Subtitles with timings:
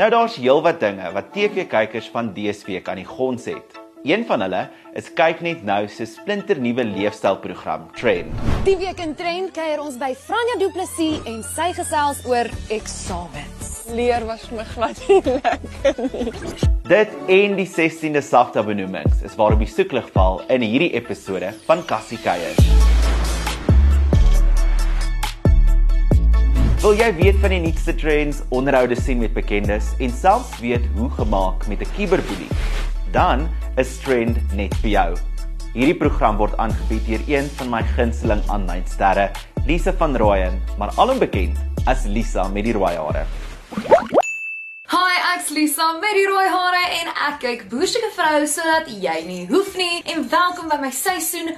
[0.00, 3.74] Nou daar's heelwat dinge wat TV-kykers van DSV kan die gons het.
[4.08, 4.62] Een van hulle
[4.96, 8.32] is kyk net nou se splinternuwe leefstylprogram Trend.
[8.64, 13.74] Die week in Trend kuier ons by Franja Du Plessis en sy gesels oor eksamens.
[13.92, 16.32] Leer was my glad nie lekker nie.
[16.88, 21.84] Dit en die 16de sagte benoemings is waarop die soeklig val in hierdie episode van
[21.84, 22.89] Cassie Kuiers.
[26.80, 31.10] Wil jy weet van die nuutste trends, onderhoude sien met bekendes en selfs weet hoe
[31.12, 32.48] gemaak met 'n kiberboelie?
[33.12, 35.16] Dan is Trend net vir jou.
[35.74, 39.28] Hierdie program word aangebied deur een van my gunsteling aanlyn sterre,
[39.66, 43.26] Lisa van Rooyen, maar alom bekend as Lisa met die rooi hare.
[44.88, 49.46] Hi, ek's Lisa met die rooi hare en ek kyk boerseker vrou sodat jy nie
[49.52, 51.56] hoef nie en welkom by my seisoen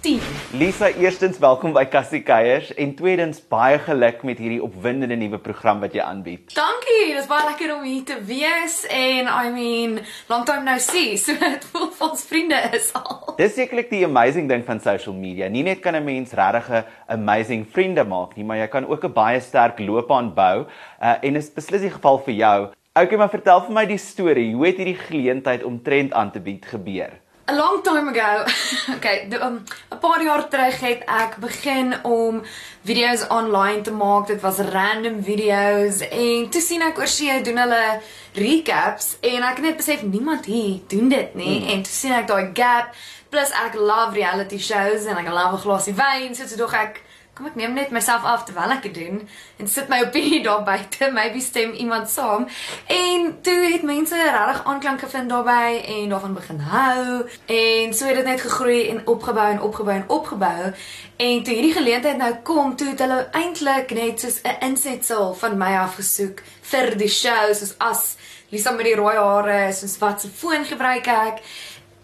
[0.00, 0.20] 15.
[0.58, 5.80] Lisa, eerstens welkom by Cassie Kuiers en tweedens baie geluk met hierdie opwindende nuwe program
[5.82, 6.52] wat jy aanbied.
[6.54, 9.98] Dankie, dit is baie lekker om hier te wees en I mean,
[10.30, 13.34] long time no see, so dit voel vir ons vriende is al.
[13.40, 15.50] Dis sekerlik die amazing ding van social media.
[15.50, 16.84] Nie net kan 'n mens regtig 'n
[17.18, 20.66] amazing vriende maak nie, maar jy kan ook 'n baie sterk loopbaan bou.
[21.02, 22.58] Uh, en is beslis die geval vir jou.
[22.94, 24.54] Okay, maar vertel vir my die storie.
[24.54, 27.18] Hoe het hierdie geleentheid om trend aan te bied gebeur?
[27.48, 28.44] A long time ago.
[28.96, 32.42] okay, 'n um, 'n paar jaar terug het ek begin om
[32.84, 34.26] video's online te maak.
[34.26, 38.00] Dit was random video's en toe sien ek oor see doen hulle
[38.32, 41.68] recaps en ek het net besef niemand hier doen dit nie mm.
[41.72, 42.92] en toe sien ek daai gap
[43.32, 47.02] plus ek love reality shows en ek love 'n glasie wyn so toe dog ek
[47.38, 49.18] kom ek neem net myself af terwyl ek dit doen
[49.62, 52.48] en sit my opinie daar buite maybe stem iemand saam.
[52.90, 57.04] En toe het mense regtig aanklank gevind daarbey en daarvan begin hou.
[57.46, 60.72] En so het dit net gegroei en opgebou en opgebou en opgebou.
[61.16, 65.58] En toe hierdie geleentheid nou kom toe het hulle eintlik net soos 'n insetsel van
[65.58, 66.42] my af gesoek
[66.72, 68.16] vir die show soos as
[68.50, 71.38] Lisa met die rooi hare soos wat se foon gebruik ek.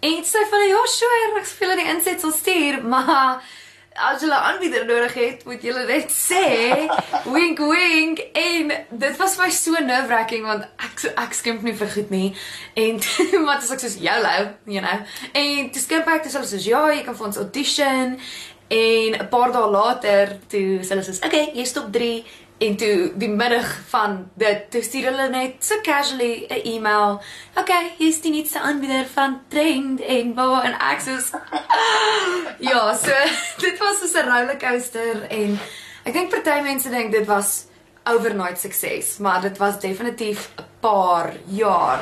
[0.01, 3.42] En sy van ja sure ek speel die insetsel stuur maar
[3.95, 6.47] as 'n aanbieder nodig het, moet jy net sê
[7.25, 12.11] wink wink en dit was my so nerve-wracking want ek ek skimp nie vir goed
[12.11, 12.35] nie
[12.75, 12.99] en
[13.47, 14.99] wat as ek soos YOLO, you know.
[15.33, 18.19] En toe skimp ek dis hulle soos ja, jy kan vir ons audition
[18.69, 22.25] en 'n paar dae later toe sê hulle soos okay, jy stop 3
[22.59, 27.21] en toe die middag van dit toe stuur hulle net so casually 'n e-mail.
[27.55, 31.31] Okay, hier's die nuutste aanbieder van Trend en waar en Access.
[32.71, 33.13] ja, so
[33.65, 35.58] dit was so 'n rollercoaster en
[36.05, 37.67] ek dink party mense dink dit was
[38.08, 42.00] overnight sukses, maar dit was definitief 'n paar jaar.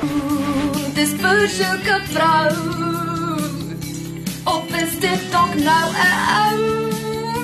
[0.95, 2.49] Dis vir 'n vrou.
[4.55, 6.83] Op is dit dalk nou 'n ou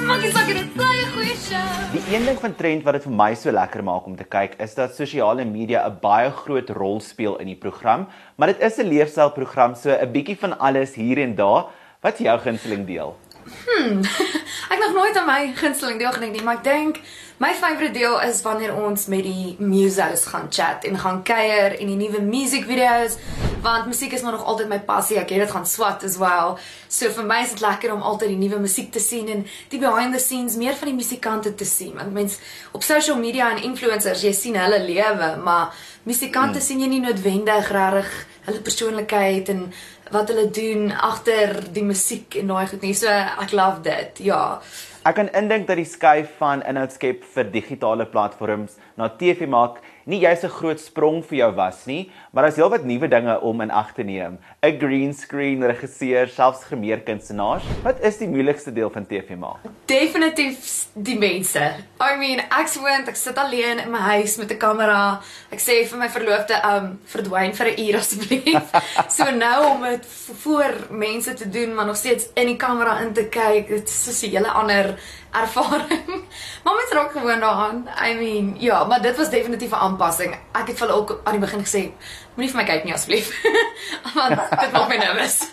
[0.07, 1.71] maak dit saak dit bly 'n goeie show.
[1.91, 4.55] Die een ding van trend wat dit vir my so lekker maak om te kyk,
[4.59, 8.77] is dat sosiale media 'n baie groot rol speel in die program, maar dit is
[8.77, 11.65] 'n leefstylprogram, so 'n bietjie van alles hier en daar.
[12.01, 13.15] Wat is jou gunsteling deel?
[13.45, 14.01] Hmm.
[14.73, 17.01] ek nog nooit aan my gunsteling deel gedink nie, maar ek dink
[17.39, 21.87] my favourite deel is wanneer ons met die musos gaan chat en gaan kuier en
[21.87, 23.15] die nuwe musiekvideo's
[23.61, 25.17] want musiek is maar nog altyd my passie.
[25.19, 26.57] Ek het dit gaan swat as well.
[26.87, 29.79] So vir my is dit lekker om altyd die nuwe musiek te sien en die
[29.79, 31.95] behind the scenes meer van die musikante te sien.
[31.99, 32.39] Want mense
[32.71, 35.75] op social media en influencers, jy sien hulle lewe, maar
[36.07, 36.67] musikante hmm.
[36.67, 38.13] sien jy nie noodwendig regtig
[38.49, 39.65] hulle persoonlikheid en
[40.11, 42.93] wat hulle doen agter die musiek en daai goed nie.
[42.97, 44.23] So ek love dit.
[44.29, 44.59] Ja.
[45.07, 49.77] Ek kan indink dat die skuif van inhoudskep vir digitale platforms na TV maak
[50.09, 53.61] nie juist 'n groot sprong vir jou was nie, maar daar's heelwat nuwe dinge om
[53.61, 54.39] in ag te neem.
[54.63, 57.63] 'n Green screen regisseur, selfs gemeer kunstenaars.
[57.83, 59.59] Wat is die moeilikste deel van TV maak?
[59.85, 61.59] Definitief die mense.
[62.01, 65.21] I mean, ek swoond, ek sit alleen in my huis met 'n kamera.
[65.51, 68.71] Ek sê vir my verloofde, um, verdwyn vir 'n uur asseblief.
[69.17, 70.05] so nou om dit
[70.43, 74.19] voor mense te doen, maar nog steeds in die kamera in te kyk, dit is
[74.19, 74.88] so 'n hele ander
[75.31, 76.23] ervaring.
[76.63, 77.87] maar mens raak gewoon daaraan.
[78.07, 80.35] I mean, ja, maar dit was definitief 'n aanpassing.
[80.51, 81.91] Ek het vir hulle ook aan die begin gesê,
[82.33, 83.31] moenie vir my kyk nie asseblief.
[84.15, 85.37] Want dit maak my nervus.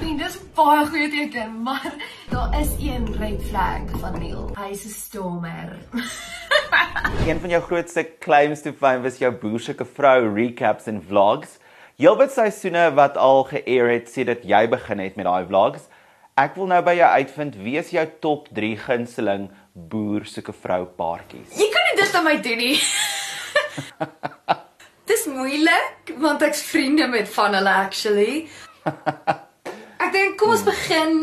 [0.00, 1.92] Nee, dis 'n baie goeie teken, maar
[2.30, 4.50] daar is een red flag van Neil.
[4.56, 5.76] Hy is 'n stormer.
[7.26, 11.58] een van jou grootste claims to fame was jou boerseker vrou recaps en vlogs.
[11.98, 15.88] Heelwat seisoene wat al geair het sedert jy begin het met daai vlogs.
[16.38, 20.84] Ek wil nou by jou uitvind wie is jou top 3 gunsteling boer soeke vrou
[20.98, 21.56] paartjies.
[21.58, 22.76] Jy kan nie dit aan my doen nie.
[25.10, 28.36] Dis moeilik want ek's vriende met van hulle actually.
[30.04, 31.18] Ek dink kom ons begin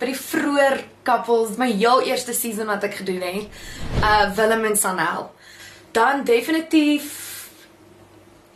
[0.00, 3.60] by die vroeër couples, my heel eerste season wat ek gedoen het.
[4.00, 5.28] Uh Willem en Sanel.
[5.94, 7.12] Dan definitief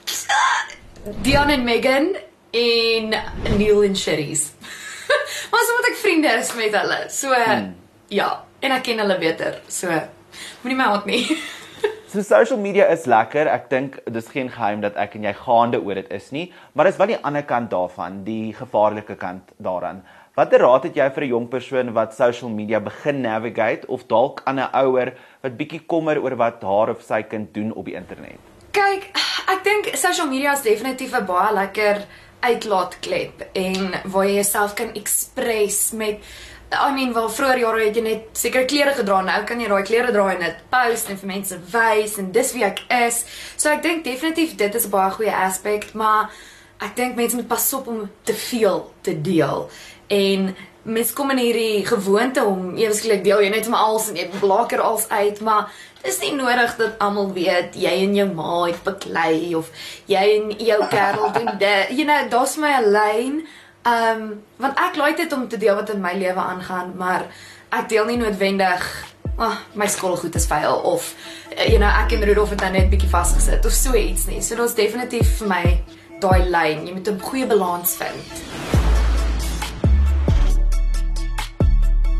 [1.24, 2.14] Dion en Megan
[2.56, 3.12] en
[3.60, 4.48] Neil en Sherry's.
[5.50, 7.04] maar so moet ek vriende is met hulle.
[7.08, 7.74] So hmm.
[8.08, 9.60] ja, en ek ken hulle beter.
[9.68, 9.86] So
[10.64, 11.22] moenie my haat nie.
[12.08, 13.50] So social media is lekker.
[13.52, 16.88] Ek dink dis geen geheim dat ek en jy gaande oor dit is nie, maar
[16.88, 20.00] dis wel die ander kant daarvan, die gevaarlike kant daaraan.
[20.32, 24.40] Watter raad het jy vir 'n jong persoon wat social media begin navigate of dalk
[24.46, 25.12] aan 'n ouer
[25.42, 28.40] wat bietjie kommer oor wat haar of sy kind doen op die internet?
[28.72, 29.12] Kyk,
[29.48, 32.04] ek dink social media is definitief 'n baie lekker
[32.40, 36.20] uitlaatklep en waar jy jouself kan express met
[36.70, 39.86] I mean, wel vroeër jare het jy net seker klere gedra, nou kan jy daai
[39.88, 43.22] klere dra en dit post en vir mense wys en dis wie ek is.
[43.56, 46.30] So ek dink definitief dit is 'n baie goeie aspek, maar
[46.80, 49.70] ek dink mense moet pas op om te veel te deel.
[50.08, 50.56] En
[50.88, 54.80] mense kom in hierdie gewoonte om eweslik deel jy net maar als en jy blaker
[54.80, 55.68] als uit, maar
[56.02, 59.70] dis nie nodig dat almal weet jy en jou ma het beklei of
[60.10, 61.92] jy en jou kerel doen dit.
[61.98, 63.46] You know, daar's my 'n lyn.
[63.82, 67.26] Ehm um, want ek like dit om te deel wat in my lewe aangaan, maar
[67.70, 68.82] ek deel nie noodwendig
[69.38, 71.14] ag oh, my skoolgoed is vuil of
[71.54, 74.42] uh, you know ek en Rudolf het nou net bietjie vasgesit of so iets nie.
[74.42, 75.64] So daar's definitief vir my
[76.20, 76.86] daai lyn.
[76.86, 78.77] Jy moet 'n goeie balans vind.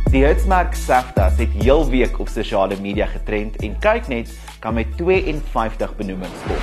[0.09, 4.31] Die Hertzmark Saftas het heel week op sosiale media getrend en kyk net
[4.63, 6.63] kan met 52 benoemings kom.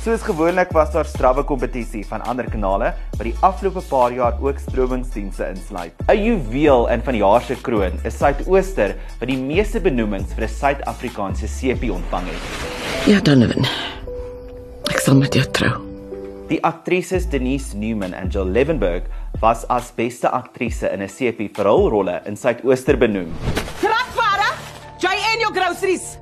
[0.00, 4.62] Soos gewoonlik was daar strawwe kompetisie van ander kanale wat die afgelope paar jaar ook
[4.64, 5.92] stromingsdienste insluit.
[6.08, 10.48] 'n Juweel in van die jaar se kroon is Suidooster wat die meeste benoemings vir
[10.48, 12.42] 'n Suid-Afrikaanse sepie ontvang het.
[13.06, 13.68] Ja, Donovan.
[14.88, 15.76] Ek sal met jou trou.
[16.48, 19.02] Die aktrises Denise Newman en Jill Levenberg
[19.40, 23.32] was as beste aktrise in 'n sepie vir hul rolle in Suidooster benoem.
[23.80, 24.50] Kragvara,
[25.00, 26.18] jy en jou groceries.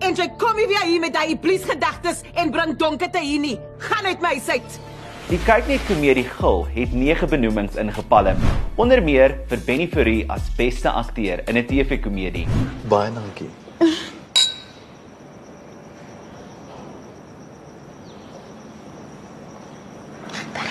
[0.00, 3.58] En jy kom nie weer hier met daai plees gedagtes en bring donkerte hier nie.
[3.78, 4.80] Gaan uit my huis uit.
[5.28, 8.36] Die kyknet komedie Gil het 9 benoemings ingepalm.
[8.76, 12.46] Onder meer vir Benny Fourie as beste akteur in 'n TV-komedie.
[12.88, 13.50] Baie dankie.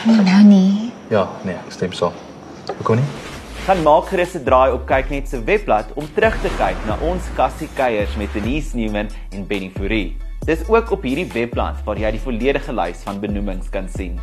[0.06, 0.85] Nee, nou nie.
[1.10, 2.14] Ja, nee, ek stem saam.
[2.78, 3.08] Hoekom nie?
[3.66, 7.24] gaan maak gerus 'n draai op kyknet se webblad om terug te kyk na ons
[7.36, 10.18] kassie kuiers met Denise Newman en Benny Fourie.
[10.46, 14.20] Dis ook op hierdie webblad waar jy die volledige lys van benoemings kan sien.